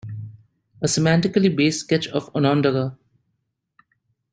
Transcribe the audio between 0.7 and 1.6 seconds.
A Semantically